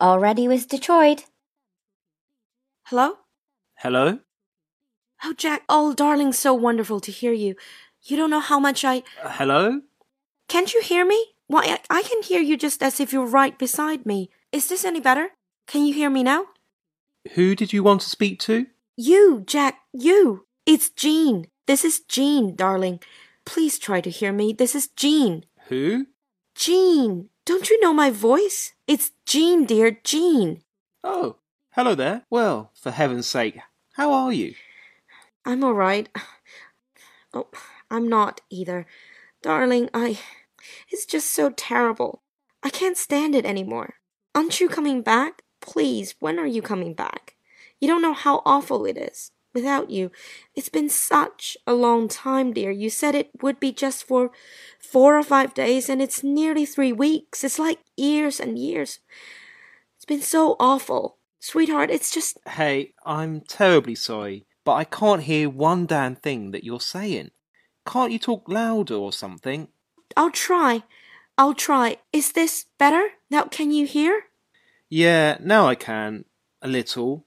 [0.00, 1.24] Already with Detroit.
[2.84, 3.18] Hello?
[3.74, 4.20] Hello?
[5.24, 5.64] Oh, Jack.
[5.68, 7.56] Oh, darling, so wonderful to hear you.
[8.04, 9.02] You don't know how much I.
[9.22, 9.80] Uh, hello?
[10.48, 11.34] Can't you hear me?
[11.48, 14.30] Why, I, I can hear you just as if you're right beside me.
[14.52, 15.30] Is this any better?
[15.66, 16.46] Can you hear me now?
[17.34, 18.66] Who did you want to speak to?
[18.96, 20.46] You, Jack, you.
[20.64, 21.46] It's Jean.
[21.66, 23.00] This is Jean, darling.
[23.44, 24.52] Please try to hear me.
[24.52, 25.44] This is Jean.
[25.68, 26.06] Who?
[26.54, 27.30] Jean.
[27.44, 28.74] Don't you know my voice?
[28.88, 30.62] It's Jean, dear, Jean.
[31.04, 31.36] Oh,
[31.72, 32.22] hello there.
[32.30, 33.58] Well, for heaven's sake,
[33.96, 34.54] how are you?
[35.44, 36.08] I'm all right.
[37.34, 37.48] Oh,
[37.90, 38.86] I'm not either.
[39.42, 40.18] Darling, I.
[40.90, 42.22] It's just so terrible.
[42.62, 43.96] I can't stand it anymore.
[44.34, 45.42] Aren't you coming back?
[45.60, 47.36] Please, when are you coming back?
[47.78, 50.10] You don't know how awful it is without you.
[50.54, 52.70] It's been such a long time, dear.
[52.70, 54.30] You said it would be just for
[54.78, 57.42] four or five days, and it's nearly three weeks.
[57.42, 59.00] It's like years and years.
[59.96, 61.16] It's been so awful.
[61.40, 62.38] Sweetheart, it's just.
[62.48, 67.30] Hey, I'm terribly sorry, but I can't hear one damn thing that you're saying.
[67.84, 69.68] Can't you talk louder or something?
[70.16, 70.84] I'll try.
[71.36, 71.98] I'll try.
[72.12, 73.08] Is this better?
[73.30, 74.24] Now, can you hear?
[74.88, 76.24] Yeah, now I can.
[76.62, 77.24] A little.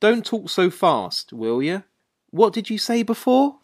[0.00, 1.82] Don't talk so fast, will you?
[2.30, 3.56] What did you say before?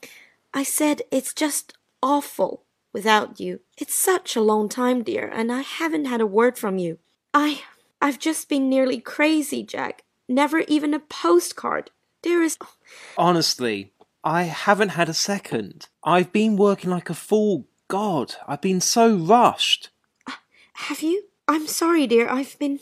[0.52, 3.60] I said it's just awful without you.
[3.76, 6.98] It's such a long time, dear, and I haven't had a word from you.
[7.32, 7.62] I.
[8.00, 10.02] I've just been nearly crazy, Jack.
[10.28, 11.90] Never even a postcard.
[12.20, 12.58] Dearest.
[12.62, 12.74] Oh.
[13.16, 15.88] Honestly, I haven't had a second.
[16.02, 17.66] I've been working like a fool.
[17.88, 19.90] God, I've been so rushed.
[20.26, 20.32] Uh,
[20.74, 21.24] have you?
[21.46, 22.28] I'm sorry, dear.
[22.28, 22.80] I've been.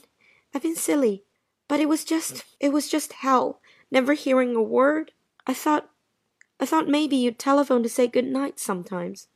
[0.55, 1.25] I've been silly.
[1.72, 2.44] But it was just.
[2.60, 3.62] It was just hell.
[3.90, 5.12] Never hearing a word.
[5.46, 5.88] I thought.
[6.60, 9.28] I thought maybe you'd telephone to say good night sometimes.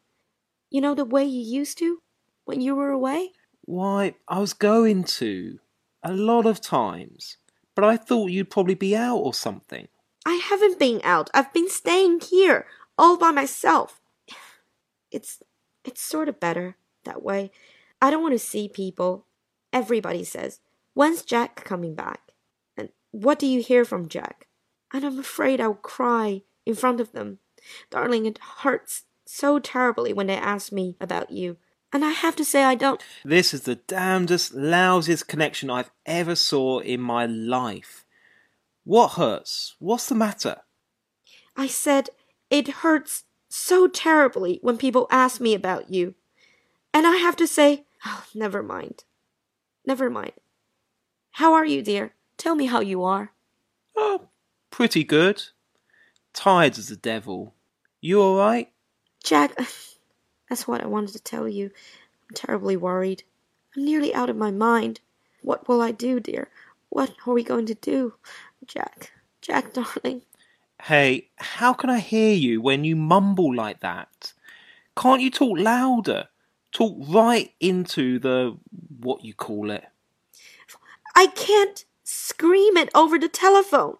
[0.68, 2.02] You know the way you used to?
[2.44, 3.30] When you were away?
[3.62, 5.60] Why, I was going to.
[6.02, 7.38] A lot of times.
[7.74, 9.88] But I thought you'd probably be out or something.
[10.26, 11.30] I haven't been out.
[11.32, 12.66] I've been staying here,
[12.98, 13.98] all by myself.
[15.10, 15.42] It's
[15.86, 17.50] it's sort of better that way.
[18.02, 19.24] I don't want to see people.
[19.72, 20.60] Everybody says,
[20.92, 22.25] When's Jack coming back?
[23.16, 24.46] What do you hear from Jack?
[24.92, 27.38] And I'm afraid I'll cry in front of them.
[27.88, 31.56] Darling, it hurts so terribly when they ask me about you.
[31.94, 33.02] And I have to say I don't.
[33.24, 38.04] This is the damnedest, lousiest connection I've ever saw in my life.
[38.84, 39.76] What hurts?
[39.78, 40.56] What's the matter?
[41.56, 42.10] I said
[42.50, 46.16] it hurts so terribly when people ask me about you.
[46.92, 49.04] And I have to say, oh, never mind.
[49.86, 50.32] Never mind.
[51.30, 52.12] How are you, dear?
[52.36, 53.32] Tell me how you are.
[53.96, 54.28] Oh,
[54.70, 55.42] pretty good.
[56.32, 57.54] Tired as the devil.
[58.00, 58.70] You all right?
[59.24, 59.56] Jack,
[60.48, 61.70] that's what I wanted to tell you.
[62.28, 63.22] I'm terribly worried.
[63.74, 65.00] I'm nearly out of my mind.
[65.42, 66.48] What will I do, dear?
[66.90, 68.14] What are we going to do?
[68.66, 70.22] Jack, Jack, darling.
[70.82, 74.32] Hey, how can I hear you when you mumble like that?
[74.96, 76.28] Can't you talk louder?
[76.72, 78.56] Talk right into the
[79.00, 79.84] what you call it.
[81.14, 83.96] I can't scream it over the telephone.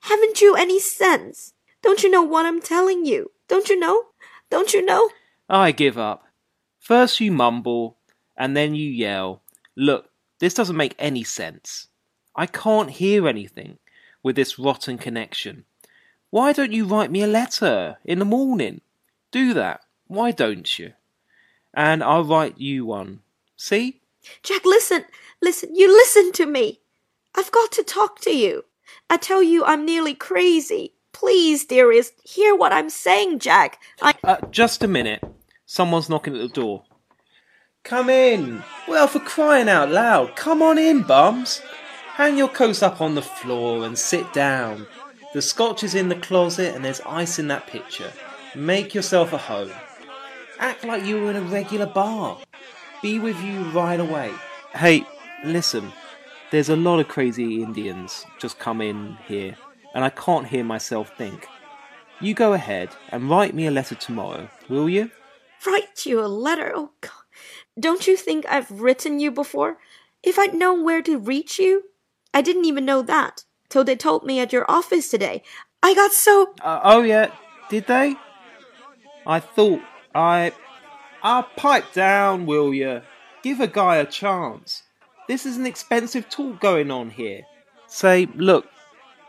[0.00, 1.52] Haven't you any sense?
[1.82, 3.30] Don't you know what I'm telling you?
[3.46, 4.06] Don't you know?
[4.50, 5.10] Don't you know?
[5.48, 6.24] I give up.
[6.80, 7.96] First you mumble,
[8.36, 9.42] and then you yell.
[9.76, 10.10] Look,
[10.40, 11.88] this doesn't make any sense.
[12.34, 13.78] I can't hear anything
[14.22, 15.64] with this rotten connection.
[16.30, 18.80] Why don't you write me a letter in the morning?
[19.30, 19.82] Do that.
[20.08, 20.94] Why don't you?
[21.72, 23.20] And I'll write you one.
[23.56, 24.00] See?
[24.42, 25.04] Jack, listen.
[25.40, 25.74] Listen.
[25.74, 26.80] You listen to me.
[27.38, 28.64] I've got to talk to you.
[29.08, 30.94] I tell you, I'm nearly crazy.
[31.12, 33.80] Please, dearest, hear what I'm saying, Jack.
[34.02, 34.14] I.
[34.24, 35.22] Uh, just a minute.
[35.64, 36.82] Someone's knocking at the door.
[37.84, 38.64] Come in.
[38.88, 41.62] Well, for crying out loud, come on in, bums.
[42.14, 44.88] Hang your coats up on the floor and sit down.
[45.32, 48.12] The scotch is in the closet and there's ice in that pitcher.
[48.56, 49.70] Make yourself at home.
[50.58, 52.36] Act like you were in a regular bar.
[53.00, 54.32] Be with you right away.
[54.74, 55.06] Hey,
[55.44, 55.92] listen.
[56.50, 59.54] There's a lot of crazy Indians just come in here,
[59.94, 61.46] and I can't hear myself think.
[62.20, 65.10] You go ahead and write me a letter tomorrow, will you?
[65.66, 66.72] Write you a letter?
[66.74, 67.12] Oh, God.
[67.78, 69.76] Don't you think I've written you before?
[70.22, 71.84] If I'd known where to reach you,
[72.32, 75.42] I didn't even know that till they told me at your office today.
[75.82, 76.54] I got so.
[76.62, 77.30] Uh, oh, yeah,
[77.68, 78.16] did they?
[79.26, 79.82] I thought
[80.14, 80.52] I.
[81.22, 83.02] Ah, pipe down, will you?
[83.42, 84.82] Give a guy a chance.
[85.28, 87.42] This is an expensive talk going on here.
[87.86, 88.66] Say, look,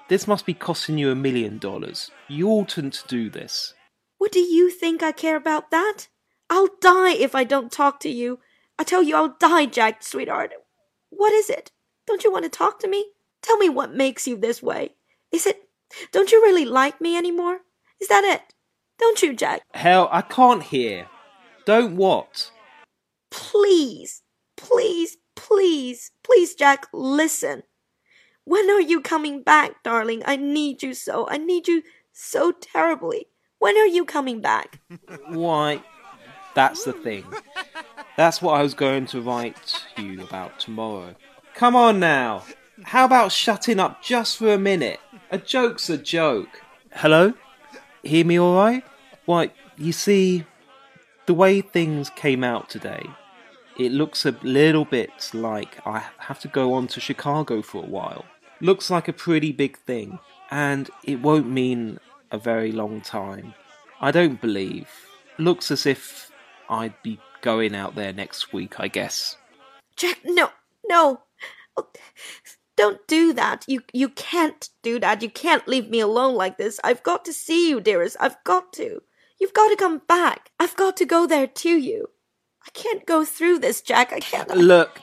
[0.08, 2.10] this must be costing you a million dollars.
[2.30, 3.74] You oughtn't to do this.
[4.18, 6.08] What do you think I care about that?
[6.50, 8.40] I'll die if I don't talk to you.
[8.80, 10.54] I tell you, I'll die, Jack, sweetheart.
[11.10, 11.72] What is it?
[12.08, 13.08] Don't you want to talk to me?
[13.42, 14.96] Tell me what makes you this way.
[15.34, 15.64] Is it.
[16.14, 17.60] Don't you really like me anymore?
[18.00, 18.54] Is that it?
[19.00, 19.64] Don't you, Jack?
[19.74, 21.08] Hell, I can't hear.
[21.66, 22.52] Don't what?
[23.32, 24.22] Please,
[24.56, 27.64] please, please, please, Jack, listen.
[28.44, 30.22] When are you coming back, darling?
[30.26, 31.28] I need you so.
[31.30, 33.28] I need you so terribly.
[33.60, 34.80] When are you coming back?
[35.28, 35.82] Why,
[36.56, 37.26] that's the thing.
[38.18, 41.16] That's what I was going to write you about tomorrow.
[41.56, 42.44] Come on now.
[42.84, 45.00] How about shutting up just for a minute?
[45.32, 46.62] A joke's a joke.
[46.92, 47.34] Hello?
[48.04, 48.84] Hear me alright?
[49.26, 50.46] Why, you see,
[51.28, 53.06] the way things came out today,
[53.80, 57.88] it looks a little bit like I have to go on to Chicago for a
[57.88, 58.26] while.
[58.60, 60.20] Looks like a pretty big thing,
[60.52, 61.98] and it won't mean
[62.30, 63.54] a very long time.
[64.02, 64.90] I don't believe.
[65.38, 66.30] Looks as if
[66.70, 69.38] I'd be going out there next week, I guess.
[69.96, 70.50] Jack, no,
[70.86, 71.22] no.
[71.78, 71.88] Oh,
[72.76, 73.64] don't do that.
[73.66, 75.22] You you can't do that.
[75.22, 76.82] You can't leave me alone like this.
[76.84, 78.18] I've got to see you, dearest.
[78.20, 79.02] I've got to.
[79.40, 80.52] You've got to come back.
[80.60, 82.10] I've got to go there to you.
[82.70, 84.14] I can't go through this, Jack.
[84.14, 84.48] I can't.
[84.56, 85.02] Look,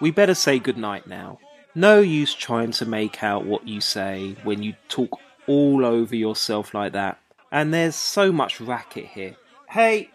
[0.00, 1.38] we better say goodnight now.
[1.74, 6.72] No use trying to make out what you say when you talk all over yourself
[6.72, 7.18] like that.
[7.50, 9.36] And there's so much racket here.
[9.68, 10.08] Hey,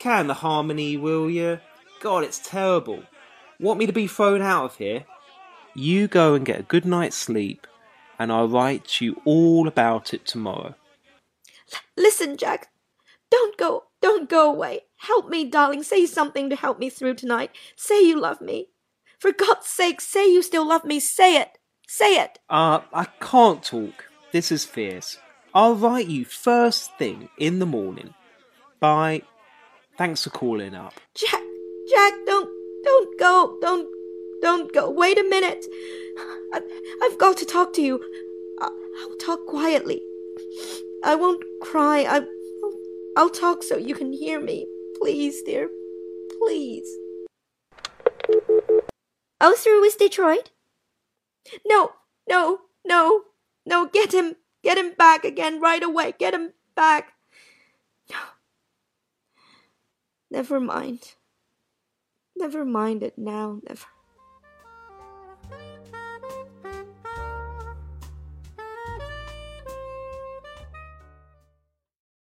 [0.00, 1.60] can the harmony, will you?
[2.00, 3.04] God, it's terrible.
[3.60, 5.04] Want me to be thrown out of here?
[5.76, 7.68] You go and get a good night's sleep,
[8.18, 10.74] and I'll write you all about it tomorrow.
[11.96, 12.70] Listen, Jack.
[13.30, 13.84] Don't go.
[14.00, 14.80] Don't go away.
[14.96, 15.82] Help me, darling.
[15.82, 17.50] Say something to help me through tonight.
[17.76, 18.68] Say you love me.
[19.18, 21.00] For God's sake, say you still love me.
[21.00, 21.58] Say it.
[21.86, 22.38] Say it.
[22.48, 24.06] Uh, I can't talk.
[24.32, 25.18] This is fierce.
[25.52, 28.14] I'll write you first thing in the morning.
[28.78, 29.22] Bye.
[29.98, 30.94] Thanks for calling up.
[31.14, 31.42] Jack,
[31.90, 32.48] Jack, don't,
[32.84, 33.58] don't go.
[33.60, 33.88] Don't,
[34.40, 34.88] don't go.
[34.90, 35.66] Wait a minute.
[36.54, 36.60] I,
[37.02, 38.00] I've got to talk to you.
[38.62, 38.70] I,
[39.00, 40.00] I'll talk quietly.
[41.04, 42.04] I won't cry.
[42.08, 42.20] I,
[43.16, 44.66] I'll talk so you can hear me.
[45.00, 45.68] Please, dear.
[46.38, 46.88] Please.
[49.40, 50.50] Oh, through with Detroit?
[51.66, 51.92] No,
[52.28, 53.22] no, no,
[53.64, 57.14] no, get him, get him back again right away, get him back.
[58.10, 58.18] No.
[60.30, 61.14] Never mind.
[62.36, 63.86] Never mind it now, never.